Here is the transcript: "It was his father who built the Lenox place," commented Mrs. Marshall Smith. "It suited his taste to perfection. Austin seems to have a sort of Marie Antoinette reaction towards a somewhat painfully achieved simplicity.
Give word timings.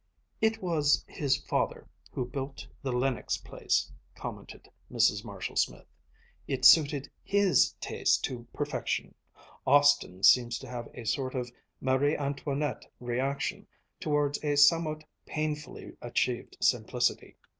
"It 0.41 0.63
was 0.63 1.05
his 1.07 1.37
father 1.37 1.87
who 2.11 2.25
built 2.25 2.65
the 2.81 2.91
Lenox 2.91 3.37
place," 3.37 3.91
commented 4.15 4.67
Mrs. 4.91 5.23
Marshall 5.23 5.57
Smith. 5.57 5.85
"It 6.47 6.65
suited 6.65 7.07
his 7.23 7.73
taste 7.73 8.23
to 8.23 8.47
perfection. 8.51 9.13
Austin 9.63 10.23
seems 10.23 10.57
to 10.57 10.67
have 10.67 10.87
a 10.95 11.05
sort 11.05 11.35
of 11.35 11.51
Marie 11.79 12.17
Antoinette 12.17 12.87
reaction 12.99 13.67
towards 13.99 14.43
a 14.43 14.55
somewhat 14.55 15.03
painfully 15.27 15.95
achieved 16.01 16.57
simplicity. 16.61 17.37